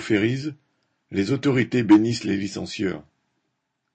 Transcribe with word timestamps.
Ferries, 0.00 0.54
les 1.12 1.30
autorités 1.30 1.84
bénissent 1.84 2.24
les 2.24 2.36
licencieurs. 2.36 3.04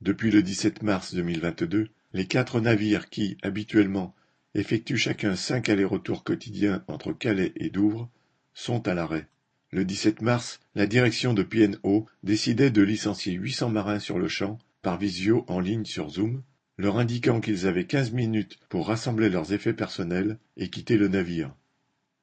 Depuis 0.00 0.32
le 0.32 0.42
17 0.42 0.82
mars 0.82 1.14
2022, 1.14 1.88
les 2.14 2.26
quatre 2.26 2.60
navires 2.60 3.08
qui, 3.08 3.36
habituellement, 3.42 4.12
effectuent 4.54 4.96
chacun 4.96 5.36
cinq 5.36 5.68
allers-retours 5.68 6.24
quotidiens 6.24 6.82
entre 6.88 7.12
Calais 7.12 7.52
et 7.54 7.70
Douvres, 7.70 8.10
sont 8.54 8.88
à 8.88 8.94
l'arrêt. 8.94 9.28
Le 9.70 9.84
17 9.84 10.20
mars, 10.20 10.58
la 10.74 10.86
direction 10.86 11.32
de 11.32 11.44
P&O 11.44 12.06
décidait 12.24 12.70
de 12.70 12.82
licencier 12.82 13.34
800 13.34 13.68
marins 13.68 14.00
sur 14.00 14.18
le 14.18 14.28
champ, 14.28 14.58
par 14.82 14.98
visio 14.98 15.44
en 15.46 15.60
ligne 15.60 15.84
sur 15.84 16.08
Zoom, 16.08 16.42
leur 16.76 16.98
indiquant 16.98 17.40
qu'ils 17.40 17.68
avaient 17.68 17.86
quinze 17.86 18.10
minutes 18.10 18.58
pour 18.68 18.88
rassembler 18.88 19.30
leurs 19.30 19.52
effets 19.52 19.74
personnels 19.74 20.38
et 20.56 20.70
quitter 20.70 20.96
le 20.96 21.06
navire. 21.06 21.54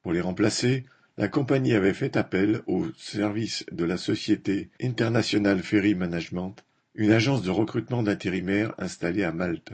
Pour 0.02 0.12
les 0.12 0.22
remplacer, 0.22 0.84
la 1.18 1.28
compagnie 1.28 1.74
avait 1.74 1.94
fait 1.94 2.18
appel 2.18 2.62
au 2.66 2.88
service 2.98 3.66
de 3.72 3.86
la 3.86 3.98
société 3.98 4.70
International 4.82 5.62
Ferry 5.62 5.94
Management, 5.94 6.56
une 6.96 7.12
agence 7.12 7.44
de 7.44 7.52
recrutement 7.52 8.02
d'intérimaires 8.02 8.74
installée 8.80 9.24
à 9.24 9.32
Malte. 9.32 9.74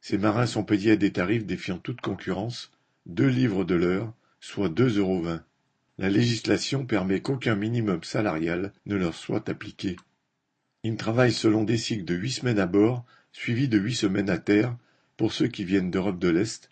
Ces 0.00 0.18
marins 0.18 0.46
sont 0.46 0.62
payés 0.62 0.92
à 0.92 0.96
des 0.96 1.12
tarifs 1.12 1.46
défiant 1.46 1.78
toute 1.78 2.00
concurrence, 2.00 2.70
deux 3.06 3.26
livres 3.26 3.64
de 3.64 3.74
l'heure, 3.74 4.12
soit 4.40 4.68
deux 4.68 4.98
euros 4.98 5.20
vingt. 5.20 5.42
La 5.98 6.10
législation 6.10 6.86
permet 6.86 7.20
qu'aucun 7.20 7.56
minimum 7.56 8.04
salarial 8.04 8.72
ne 8.86 8.94
leur 8.94 9.14
soit 9.14 9.48
appliqué. 9.48 9.96
Ils 10.84 10.96
travaillent 10.96 11.32
selon 11.32 11.64
des 11.64 11.76
cycles 11.76 12.04
de 12.04 12.14
huit 12.14 12.30
semaines 12.30 12.60
à 12.60 12.66
bord 12.66 13.04
suivi 13.32 13.68
de 13.68 13.78
huit 13.78 13.96
semaines 13.96 14.30
à 14.30 14.38
terre 14.38 14.76
pour 15.16 15.32
ceux 15.32 15.48
qui 15.48 15.64
viennent 15.64 15.90
d'Europe 15.90 16.20
de 16.20 16.28
l'Est, 16.28 16.70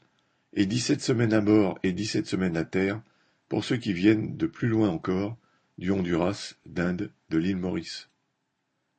et 0.54 0.66
dix-sept 0.66 1.00
semaines 1.00 1.34
à 1.34 1.40
bord 1.40 1.78
et 1.82 1.92
dix-sept 1.92 2.26
semaines 2.26 2.56
à 2.56 2.64
terre 2.64 3.02
pour 3.48 3.64
ceux 3.64 3.76
qui 3.76 3.92
viennent 3.92 4.36
de 4.36 4.46
plus 4.46 4.68
loin 4.68 4.88
encore, 4.88 5.36
du 5.78 5.90
Honduras, 5.90 6.54
d'Inde, 6.64 7.12
de 7.30 7.38
l'île 7.38 7.56
Maurice. 7.56 8.08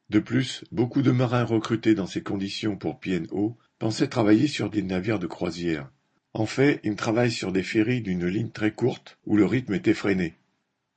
De 0.09 0.19
plus, 0.19 0.63
beaucoup 0.71 1.01
de 1.01 1.11
marins 1.11 1.43
recrutés 1.43 1.95
dans 1.95 2.07
ces 2.07 2.23
conditions 2.23 2.77
pour 2.77 2.99
P&O 2.99 3.57
pensaient 3.77 4.07
travailler 4.07 4.47
sur 4.47 4.69
des 4.69 4.81
navires 4.81 5.19
de 5.19 5.27
croisière. 5.27 5.91
En 6.33 6.45
fait, 6.45 6.79
ils 6.83 6.95
travaillent 6.95 7.31
sur 7.31 7.51
des 7.51 7.63
ferries 7.63 8.01
d'une 8.01 8.27
ligne 8.27 8.51
très 8.51 8.71
courte 8.71 9.17
où 9.25 9.35
le 9.35 9.45
rythme 9.45 9.73
est 9.73 9.87
effréné. 9.87 10.35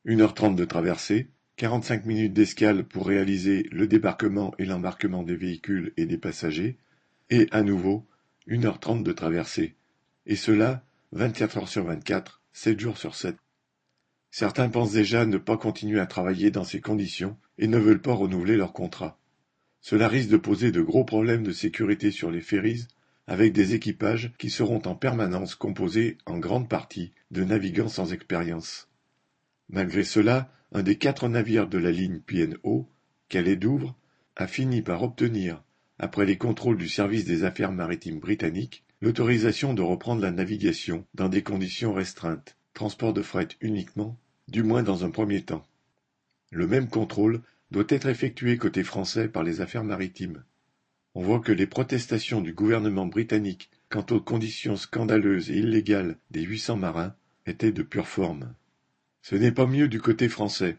Une 0.04 0.20
heure 0.20 0.34
trente 0.34 0.56
de 0.56 0.64
traversée, 0.64 1.30
quarante-cinq 1.56 2.06
minutes 2.06 2.32
d'escale 2.32 2.84
pour 2.84 3.06
réaliser 3.06 3.64
le 3.72 3.86
débarquement 3.86 4.54
et 4.58 4.64
l'embarquement 4.64 5.22
des 5.22 5.36
véhicules 5.36 5.92
et 5.96 6.06
des 6.06 6.18
passagers, 6.18 6.78
et 7.30 7.48
à 7.50 7.62
nouveau 7.62 8.06
une 8.46 8.64
heure 8.64 8.80
trente 8.80 9.04
de 9.04 9.12
traversée, 9.12 9.76
et 10.26 10.36
cela 10.36 10.84
vingt-quatre 11.12 11.58
heures 11.58 11.68
sur 11.68 11.84
vingt-quatre, 11.84 12.39
sept 12.52 12.78
jours 12.78 12.98
sur 12.98 13.14
sept. 13.14 13.36
Certains 14.30 14.68
pensent 14.68 14.92
déjà 14.92 15.26
ne 15.26 15.38
pas 15.38 15.56
continuer 15.56 16.00
à 16.00 16.06
travailler 16.06 16.50
dans 16.50 16.64
ces 16.64 16.80
conditions 16.80 17.36
et 17.58 17.66
ne 17.66 17.78
veulent 17.78 18.02
pas 18.02 18.14
renouveler 18.14 18.56
leur 18.56 18.72
contrat. 18.72 19.18
Cela 19.80 20.08
risque 20.08 20.30
de 20.30 20.36
poser 20.36 20.72
de 20.72 20.82
gros 20.82 21.04
problèmes 21.04 21.42
de 21.42 21.52
sécurité 21.52 22.10
sur 22.10 22.30
les 22.30 22.40
ferries, 22.40 22.86
avec 23.26 23.52
des 23.52 23.74
équipages 23.74 24.32
qui 24.38 24.50
seront 24.50 24.82
en 24.86 24.94
permanence 24.94 25.54
composés 25.54 26.18
en 26.26 26.38
grande 26.38 26.68
partie 26.68 27.12
de 27.30 27.44
navigants 27.44 27.88
sans 27.88 28.12
expérience. 28.12 28.88
Malgré 29.68 30.04
cela, 30.04 30.52
un 30.72 30.82
des 30.82 30.96
quatre 30.96 31.28
navires 31.28 31.68
de 31.68 31.78
la 31.78 31.92
ligne 31.92 32.20
P&O, 32.20 32.88
Calais-Douvres, 33.28 33.96
a 34.36 34.46
fini 34.46 34.82
par 34.82 35.02
obtenir, 35.02 35.62
après 35.98 36.26
les 36.26 36.38
contrôles 36.38 36.78
du 36.78 36.88
service 36.88 37.24
des 37.24 37.44
affaires 37.44 37.72
maritimes 37.72 38.20
britannique, 38.20 38.84
l'autorisation 39.00 39.74
de 39.74 39.82
reprendre 39.82 40.22
la 40.22 40.30
navigation 40.30 41.06
dans 41.14 41.28
des 41.28 41.42
conditions 41.42 41.92
restreintes, 41.92 42.56
transport 42.74 43.12
de 43.12 43.22
fret 43.22 43.48
uniquement, 43.60 44.16
du 44.48 44.62
moins 44.62 44.82
dans 44.82 45.04
un 45.04 45.10
premier 45.10 45.42
temps. 45.42 45.66
Le 46.50 46.66
même 46.66 46.88
contrôle 46.88 47.40
doit 47.70 47.84
être 47.88 48.08
effectué 48.08 48.58
côté 48.58 48.84
français 48.84 49.28
par 49.28 49.42
les 49.42 49.60
affaires 49.60 49.84
maritimes. 49.84 50.42
On 51.14 51.22
voit 51.22 51.40
que 51.40 51.52
les 51.52 51.66
protestations 51.66 52.40
du 52.40 52.52
gouvernement 52.52 53.06
britannique 53.06 53.70
quant 53.88 54.06
aux 54.10 54.20
conditions 54.20 54.76
scandaleuses 54.76 55.50
et 55.50 55.58
illégales 55.58 56.16
des 56.30 56.42
800 56.42 56.76
marins 56.76 57.14
étaient 57.46 57.72
de 57.72 57.82
pure 57.82 58.08
forme. 58.08 58.52
Ce 59.22 59.34
n'est 59.34 59.52
pas 59.52 59.66
mieux 59.66 59.88
du 59.88 60.00
côté 60.00 60.28
français, 60.28 60.76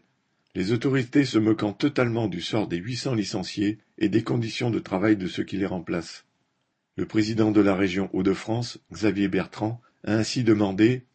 les 0.54 0.72
autorités 0.72 1.24
se 1.24 1.38
moquant 1.38 1.72
totalement 1.72 2.28
du 2.28 2.42
sort 2.42 2.68
des 2.68 2.76
800 2.76 3.14
licenciés 3.14 3.78
et 3.96 4.10
des 4.10 4.22
conditions 4.22 4.70
de 4.70 4.78
travail 4.78 5.16
de 5.16 5.26
ceux 5.26 5.44
qui 5.44 5.56
les 5.56 5.66
remplacent. 5.66 6.26
Le 6.96 7.06
président 7.06 7.50
de 7.52 7.60
la 7.62 7.74
région 7.74 8.10
Hauts-de-France, 8.12 8.78
Xavier 8.92 9.28
Bertrand, 9.28 9.80
a 10.04 10.14
ainsi 10.14 10.44
demandé 10.44 11.06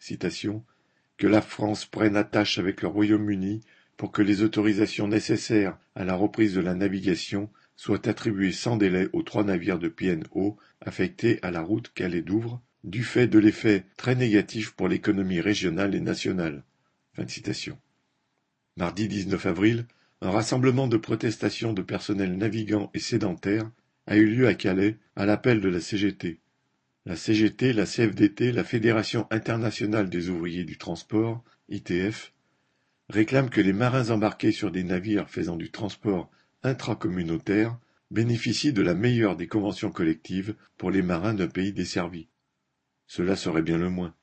que 1.18 1.28
la 1.28 1.42
France 1.42 1.86
prenne 1.86 2.16
attache 2.16 2.58
avec 2.58 2.82
le 2.82 2.88
Royaume-Uni 2.88 3.62
pour 3.96 4.12
que 4.12 4.24
les 4.24 4.42
autorisations 4.42 5.08
nécessaires 5.08 5.78
à 5.94 6.04
la 6.04 6.16
reprise 6.16 6.56
de 6.56 6.62
la 6.62 6.74
navigation 6.74 7.50
soient 7.76 8.08
attribuées 8.10 8.52
sans 8.52 8.76
délai 8.76 9.08
aux 9.14 9.22
trois 9.22 9.44
navires 9.44 9.78
de 9.78 9.88
P&O 9.88 10.58
affectés 10.82 11.40
à 11.44 11.52
la 11.52 11.62
route 11.62 11.92
Calais-Douvres, 11.94 12.60
du 12.84 13.04
fait 13.04 13.28
de 13.28 13.38
l'effet 13.38 13.86
très 13.98 14.16
négatif 14.16 14.72
pour 14.72 14.88
l'économie 14.88 15.42
régionale 15.42 15.94
et 15.94 16.00
nationale. 16.00 16.64
Mardi 18.78 19.08
19 19.08 19.46
avril, 19.46 19.86
un 20.22 20.32
rassemblement 20.32 20.88
de 20.88 20.98
protestation 20.98 21.74
de 21.74 21.84
personnel 21.84 22.36
navigant 22.36 22.90
et 22.96 23.00
sédentaire 23.00 23.70
a 24.08 24.16
eu 24.16 24.26
lieu 24.26 24.48
à 24.48 24.56
Calais 24.56 24.98
à 25.16 25.26
l'appel 25.26 25.62
de 25.62 25.68
la 25.68 25.82
CGT. 25.82 26.40
La 27.06 27.16
CGT, 27.16 27.74
la 27.74 27.86
CFDT, 27.86 28.52
la 28.52 28.64
Fédération 28.64 29.28
internationale 29.32 30.10
des 30.10 30.30
ouvriers 30.30 30.64
du 30.64 30.78
transport, 30.78 31.44
ITF, 31.70 32.34
réclament 33.10 33.50
que 33.50 33.62
les 33.62 33.74
marins 33.74 34.10
embarqués 34.10 34.52
sur 34.52 34.72
des 34.72 34.84
navires 34.84 35.30
faisant 35.30 35.58
du 35.58 35.72
transport 35.72 36.32
intracommunautaire 36.64 37.78
bénéficient 38.10 38.74
de 38.74 38.82
la 38.82 38.94
meilleure 38.94 39.36
des 39.36 39.48
conventions 39.48 39.92
collectives 39.92 40.56
pour 40.78 40.90
les 40.90 41.02
marins 41.02 41.34
d'un 41.34 41.48
pays 41.48 41.74
desservi. 41.74 42.28
Cela 43.08 43.36
serait 43.36 43.62
bien 43.62 43.78
le 43.78 43.90
moins. 43.90 44.16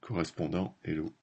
Correspondant 0.00 0.76
Hello. 0.84 1.12